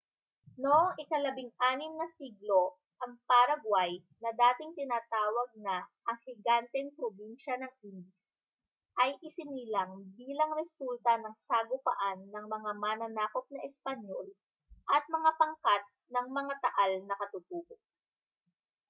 noong 0.63 0.89
ika-16 0.97 1.61
na 1.99 2.07
siglo 2.17 2.63
ang 3.05 3.13
paraguay 3.29 3.91
na 4.23 4.31
dating 4.41 4.71
tinatawag 4.79 5.49
na 5.65 5.77
ang 6.09 6.17
higanteng 6.25 6.89
probinsya 6.97 7.55
ng 7.61 7.69
indies 7.89 8.27
ay 9.03 9.09
isinilang 9.27 9.93
bilang 10.19 10.51
resulta 10.61 11.13
ng 11.21 11.35
sagupaan 11.47 12.19
ng 12.33 12.45
mga 12.55 12.71
mananakop 12.83 13.45
na 13.53 13.59
espanyol 13.69 14.25
at 14.95 15.03
mga 15.15 15.31
pangkat 15.39 15.83
ng 16.17 16.27
mga 16.37 16.53
taal 16.65 16.91
na 17.07 17.15
katutubo 17.21 17.75